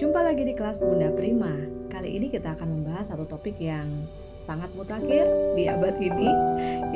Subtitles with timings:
[0.00, 1.52] Jumpa lagi di kelas Bunda Prima.
[1.92, 3.84] Kali ini kita akan membahas satu topik yang
[4.32, 6.24] sangat mutakhir di abad ini,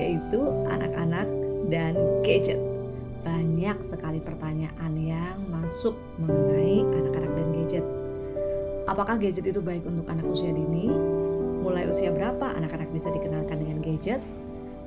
[0.00, 0.40] yaitu
[0.72, 1.28] anak-anak
[1.68, 1.92] dan
[2.24, 2.56] gadget.
[3.20, 7.84] Banyak sekali pertanyaan yang masuk mengenai anak-anak dan gadget.
[8.88, 10.88] Apakah gadget itu baik untuk anak usia dini?
[11.60, 14.24] Mulai usia berapa anak-anak bisa dikenalkan dengan gadget?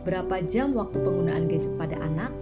[0.09, 2.33] Berapa jam waktu penggunaan gadget pada anak?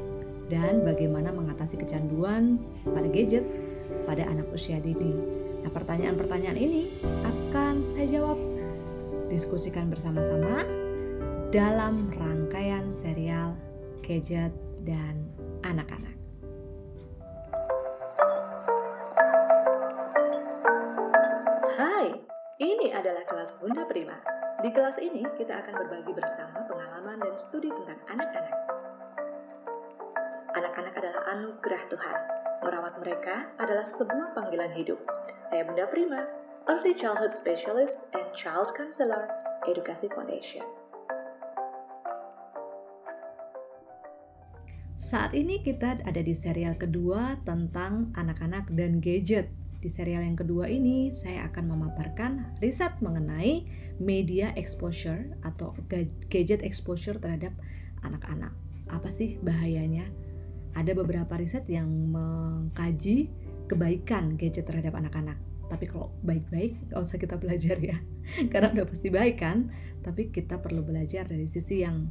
[0.48, 3.44] Dan bagaimana mengatasi kecanduan pada gadget
[4.08, 5.44] pada anak usia dini?
[5.66, 6.94] Nah, pertanyaan-pertanyaan ini
[7.26, 8.38] akan saya jawab
[9.34, 10.62] diskusikan bersama-sama
[11.50, 13.58] dalam rangkaian serial
[14.06, 14.54] gadget
[14.86, 15.26] dan
[15.66, 16.14] anak-anak.
[21.74, 22.14] Hai,
[22.62, 24.22] ini adalah kelas Bunda Prima.
[24.62, 28.58] Di kelas ini kita akan berbagi bersama pengalaman dan studi tentang anak-anak.
[30.62, 32.20] Anak-anak adalah anugerah Tuhan.
[32.62, 35.02] Merawat mereka adalah sebuah panggilan hidup.
[35.64, 36.28] Bunda Prima,
[36.68, 39.32] Early Childhood Specialist and Child Counselor,
[39.64, 40.68] Edukasi Foundation.
[45.00, 49.48] Saat ini kita ada di serial kedua tentang anak-anak dan gadget.
[49.80, 53.64] Di serial yang kedua ini, saya akan memaparkan riset mengenai
[54.02, 55.72] media exposure atau
[56.28, 57.56] gadget exposure terhadap
[58.04, 58.52] anak-anak.
[58.92, 60.10] Apa sih bahayanya?
[60.76, 65.38] Ada beberapa riset yang mengkaji kebaikan gadget terhadap anak-anak.
[65.66, 67.98] Tapi kalau baik-baik, gak usah kita belajar ya,
[68.54, 69.74] karena udah pasti baik kan.
[70.06, 72.06] Tapi kita perlu belajar dari sisi yang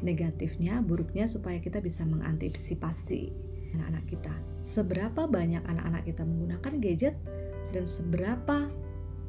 [0.00, 4.34] negatifnya, buruknya supaya kita bisa mengantisipasi anak-anak kita.
[4.64, 7.14] Seberapa banyak anak-anak kita menggunakan gadget
[7.76, 8.72] dan seberapa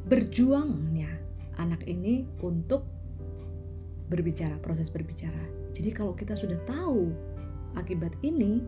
[0.08, 1.12] berjuangnya
[1.60, 2.88] anak ini untuk
[4.08, 5.70] berbicara, proses berbicara.
[5.76, 7.12] Jadi kalau kita sudah tahu
[7.78, 8.64] akibat ini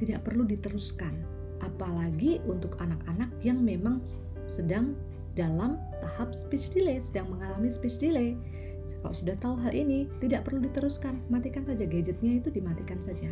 [0.00, 1.14] tidak perlu diteruskan,
[1.62, 4.02] apalagi untuk anak-anak yang memang
[4.44, 4.98] sedang
[5.32, 8.36] dalam tahap speech delay, sedang mengalami speech delay.
[9.00, 13.30] Kalau sudah tahu hal ini, tidak perlu diteruskan, matikan saja gadgetnya itu dimatikan saja.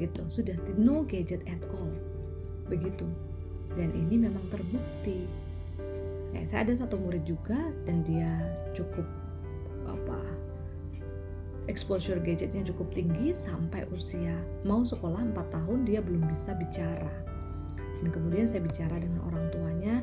[0.00, 0.22] Gitu.
[0.32, 1.92] Sudah no gadget at all.
[2.70, 3.04] Begitu.
[3.76, 5.28] Dan ini memang terbukti.
[6.32, 8.30] Ya, saya ada satu murid juga dan dia
[8.72, 9.04] cukup
[9.90, 10.40] apa
[11.66, 17.10] exposure gadgetnya cukup tinggi sampai usia mau sekolah 4 tahun dia belum bisa bicara
[18.00, 19.94] dan kemudian saya bicara dengan orang tuanya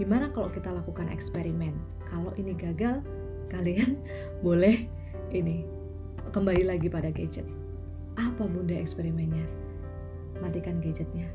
[0.00, 1.76] gimana kalau kita lakukan eksperimen
[2.08, 3.04] kalau ini gagal
[3.52, 4.00] kalian
[4.44, 4.88] boleh
[5.32, 5.68] ini
[6.32, 7.44] kembali lagi pada gadget
[8.16, 9.44] apa bunda eksperimennya?
[10.40, 11.28] Matikan gadgetnya.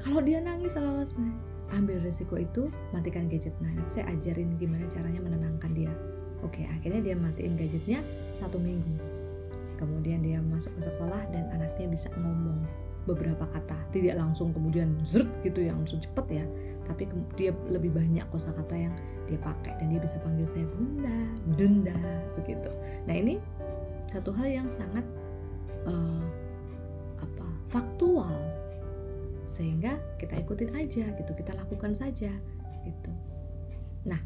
[0.00, 1.04] Kalau dia nangis selalu
[1.72, 3.52] ambil resiko itu, matikan gadget.
[3.60, 5.92] Nah, saya ajarin gimana caranya menenangkan dia.
[6.42, 8.00] Oke, akhirnya dia matiin gadgetnya
[8.34, 8.98] satu minggu.
[9.78, 12.62] Kemudian dia masuk ke sekolah dan anaknya bisa ngomong
[13.04, 13.76] beberapa kata.
[13.90, 16.44] Tidak langsung kemudian zert gitu yang langsung cepet ya.
[16.86, 17.06] Tapi
[17.38, 18.94] dia lebih banyak kosakata yang
[19.30, 21.18] dia pakai dan dia bisa panggil saya bunda,
[21.56, 21.98] dunda,
[22.36, 22.70] begitu.
[23.06, 23.38] Nah ini
[24.12, 25.06] satu hal yang sangat
[25.88, 26.24] uh,
[27.22, 28.36] apa faktual
[29.48, 32.32] sehingga kita ikutin aja gitu kita lakukan saja
[32.84, 33.12] gitu
[34.04, 34.18] nah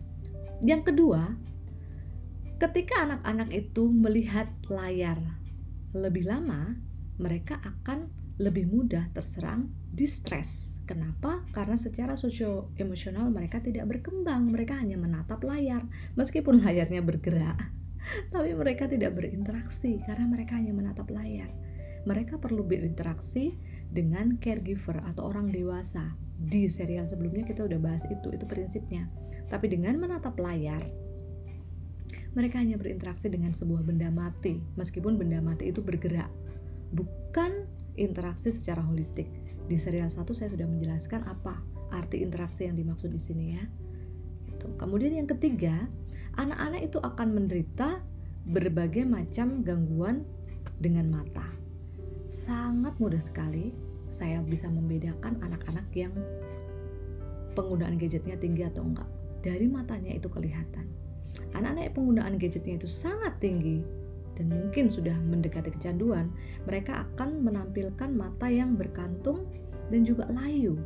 [0.64, 1.36] yang kedua
[2.56, 5.20] ketika anak-anak itu melihat layar
[5.92, 6.76] lebih lama
[7.16, 10.76] mereka akan lebih mudah terserang distress.
[10.84, 11.42] Kenapa?
[11.50, 15.82] Karena secara sosio emosional mereka tidak berkembang, mereka hanya menatap layar.
[16.14, 17.58] Meskipun layarnya bergerak,
[18.32, 21.50] tapi mereka tidak berinteraksi karena mereka hanya menatap layar.
[22.06, 23.58] Mereka perlu berinteraksi
[23.90, 26.14] dengan caregiver atau orang dewasa.
[26.36, 29.10] Di serial sebelumnya kita udah bahas itu, itu prinsipnya.
[29.50, 30.86] Tapi dengan menatap layar,
[32.36, 36.28] mereka hanya berinteraksi dengan sebuah benda mati, meskipun benda mati itu bergerak.
[36.92, 39.28] Bukan interaksi secara holistik.
[39.66, 41.58] Di serial 1 saya sudah menjelaskan apa
[41.90, 43.64] arti interaksi yang dimaksud di sini ya.
[44.46, 44.70] Itu.
[44.78, 45.90] Kemudian yang ketiga,
[46.38, 48.00] anak-anak itu akan menderita
[48.46, 50.22] berbagai macam gangguan
[50.78, 51.46] dengan mata.
[52.30, 53.74] Sangat mudah sekali
[54.14, 56.14] saya bisa membedakan anak-anak yang
[57.58, 59.08] penggunaan gadgetnya tinggi atau enggak.
[59.42, 60.86] Dari matanya itu kelihatan.
[61.52, 63.82] Anak-anak penggunaan gadgetnya itu sangat tinggi
[64.36, 66.30] dan mungkin sudah mendekati kecanduan,
[66.68, 69.48] mereka akan menampilkan mata yang berkantung
[69.88, 70.76] dan juga layu.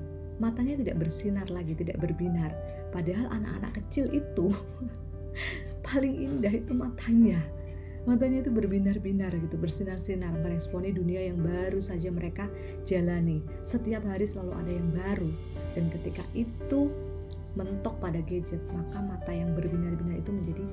[0.40, 2.54] Matanya tidak bersinar lagi, tidak berbinar.
[2.94, 4.48] Padahal anak-anak kecil itu
[5.86, 7.42] paling indah itu matanya
[8.08, 12.48] matanya itu berbinar-binar gitu bersinar-sinar meresponi dunia yang baru saja mereka
[12.88, 15.30] jalani setiap hari selalu ada yang baru
[15.76, 16.88] dan ketika itu
[17.58, 20.64] mentok pada gadget maka mata yang berbinar-binar itu menjadi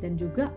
[0.00, 0.52] dan juga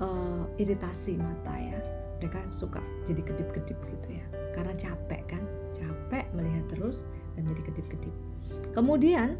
[0.00, 1.78] uh, iritasi mata ya.
[2.16, 4.26] Mereka suka jadi kedip-kedip gitu ya.
[4.56, 5.42] Karena capek kan?
[5.76, 7.04] Capek melihat terus
[7.36, 8.14] dan jadi kedip-kedip.
[8.72, 9.36] Kemudian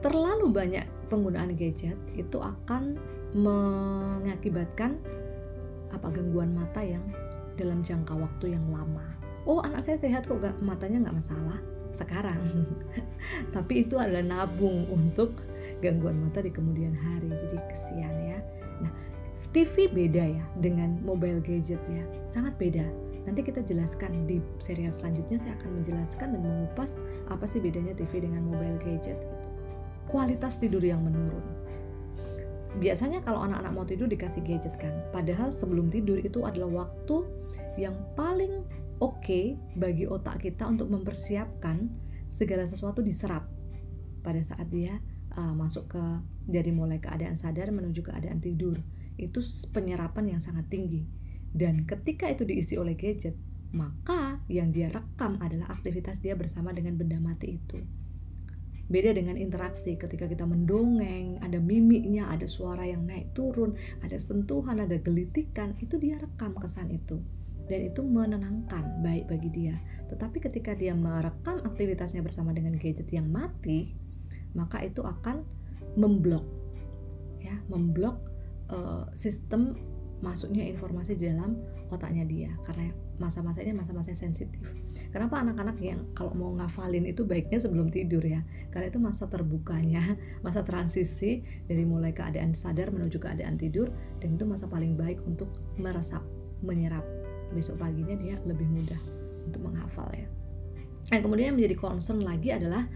[0.00, 2.96] terlalu banyak penggunaan gadget itu akan
[3.36, 4.96] mengakibatkan
[5.90, 7.02] apa gangguan mata yang
[7.58, 9.04] dalam jangka waktu yang lama.
[9.44, 11.58] Oh anak saya sehat kok gak, matanya nggak masalah
[11.90, 12.38] sekarang,
[13.54, 15.34] tapi itu adalah nabung untuk
[15.80, 17.28] gangguan mata di kemudian hari.
[17.32, 18.38] Jadi kesian ya.
[18.84, 18.92] Nah
[19.50, 22.86] TV beda ya dengan mobile gadget ya, sangat beda.
[23.26, 26.94] Nanti kita jelaskan di serial selanjutnya saya akan menjelaskan dan mengupas
[27.26, 29.18] apa sih bedanya TV dengan mobile gadget.
[30.06, 31.42] Kualitas tidur yang menurun.
[32.78, 37.26] Biasanya kalau anak-anak mau tidur dikasih gadget kan, padahal sebelum tidur itu adalah waktu
[37.74, 38.62] yang paling
[39.02, 41.90] oke okay bagi otak kita untuk mempersiapkan
[42.30, 43.50] segala sesuatu diserap
[44.22, 45.02] pada saat dia
[45.36, 46.04] uh, masuk ke
[46.46, 48.82] dari mulai keadaan sadar menuju keadaan tidur
[49.20, 49.38] itu
[49.70, 51.04] penyerapan yang sangat tinggi.
[51.50, 53.36] Dan ketika itu diisi oleh gadget
[53.70, 57.78] maka yang dia rekam adalah aktivitas dia bersama dengan benda mati itu.
[58.90, 64.82] Beda dengan interaksi ketika kita mendongeng ada mimiknya ada suara yang naik turun ada sentuhan
[64.82, 67.22] ada gelitikan itu dia rekam kesan itu.
[67.70, 69.78] Dan itu menenangkan baik bagi dia.
[70.10, 73.94] Tetapi ketika dia merekam aktivitasnya bersama dengan gadget yang mati
[74.54, 75.42] maka itu akan
[75.98, 76.46] memblok
[77.40, 78.20] ya memblok
[78.70, 79.74] uh, sistem
[80.20, 81.56] masuknya informasi di dalam
[81.88, 84.64] otaknya dia karena masa-masa ini masa-masa sensitif.
[85.12, 88.40] Kenapa anak-anak yang kalau mau ngafalin itu baiknya sebelum tidur ya?
[88.72, 90.16] Karena itu masa terbukanya,
[90.46, 93.92] masa transisi dari mulai keadaan sadar menuju keadaan tidur
[94.24, 96.24] dan itu masa paling baik untuk meresap,
[96.64, 97.04] menyerap.
[97.52, 99.00] Besok paginya dia lebih mudah
[99.44, 100.28] untuk menghafal ya.
[101.10, 102.86] Nah, kemudian yang menjadi concern lagi adalah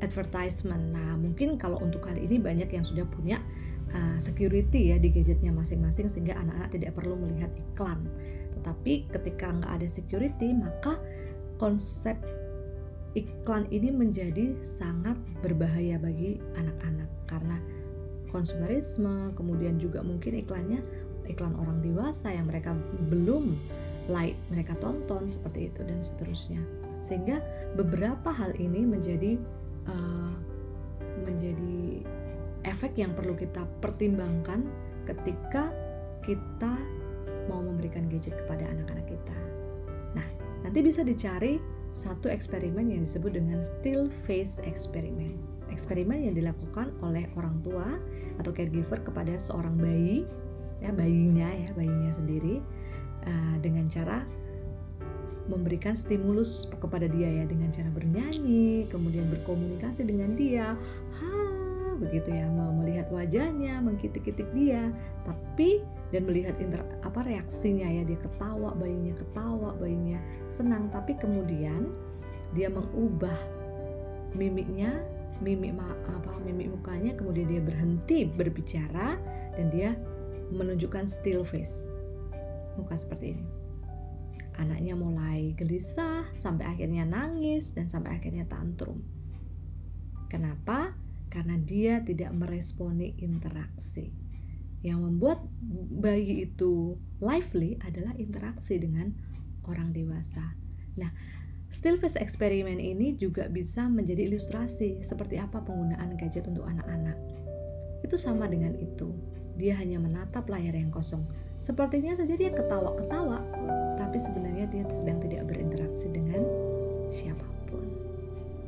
[0.00, 0.92] advertisement.
[0.92, 3.40] Nah, mungkin kalau untuk kali ini banyak yang sudah punya
[3.92, 8.04] uh, security ya di gadgetnya masing-masing sehingga anak-anak tidak perlu melihat iklan.
[8.60, 10.98] Tetapi ketika nggak ada security maka
[11.56, 12.16] konsep
[13.16, 17.56] iklan ini menjadi sangat berbahaya bagi anak-anak karena
[18.28, 20.84] konsumerisme kemudian juga mungkin iklannya
[21.24, 22.76] iklan orang dewasa yang mereka
[23.08, 23.56] belum
[24.12, 26.60] like mereka tonton seperti itu dan seterusnya
[27.00, 27.40] sehingga
[27.74, 29.40] beberapa hal ini menjadi
[29.90, 30.34] uh,
[31.24, 32.02] menjadi
[32.66, 34.66] efek yang perlu kita pertimbangkan
[35.06, 35.70] ketika
[36.26, 36.74] kita
[37.46, 39.38] mau memberikan gadget kepada anak-anak kita.
[40.18, 40.26] Nah,
[40.66, 41.62] nanti bisa dicari
[41.94, 45.38] satu eksperimen yang disebut dengan still face experiment.
[45.70, 47.86] Eksperimen yang dilakukan oleh orang tua
[48.42, 50.26] atau caregiver kepada seorang bayi,
[50.82, 52.60] ya bayinya ya bayinya sendiri,
[53.24, 54.26] uh, dengan cara
[55.46, 60.74] memberikan stimulus kepada dia ya dengan cara bernyanyi, kemudian berkomunikasi dengan dia,
[61.22, 61.30] ha
[61.96, 64.92] begitu ya, melihat wajahnya, mengkitik-kitik dia,
[65.24, 65.80] tapi
[66.12, 70.20] dan melihat inter, apa reaksinya ya dia ketawa, bayinya ketawa, bayinya
[70.52, 71.88] senang, tapi kemudian
[72.52, 73.34] dia mengubah
[74.36, 74.92] mimiknya,
[75.40, 75.72] mimik
[76.04, 79.16] apa mimik mukanya, kemudian dia berhenti berbicara
[79.56, 79.96] dan dia
[80.52, 81.88] menunjukkan still face.
[82.76, 83.65] Muka seperti ini
[84.56, 89.04] anaknya mulai gelisah sampai akhirnya nangis dan sampai akhirnya tantrum.
[90.26, 90.96] Kenapa?
[91.30, 94.10] Karena dia tidak meresponi interaksi.
[94.80, 95.40] Yang membuat
[95.98, 99.12] bayi itu lively adalah interaksi dengan
[99.66, 100.54] orang dewasa.
[100.96, 101.10] Nah,
[101.68, 107.18] still face experiment ini juga bisa menjadi ilustrasi seperti apa penggunaan gadget untuk anak-anak.
[108.06, 109.10] Itu sama dengan itu.
[109.56, 111.24] Dia hanya menatap layar yang kosong.
[111.56, 113.40] Sepertinya saja dia ketawa-ketawa,
[113.96, 116.44] tapi sebenarnya dia sedang tidak berinteraksi dengan
[117.08, 117.88] siapa pun.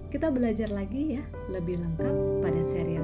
[0.09, 2.98] Kita belajar lagi ya lebih lengkap pada serial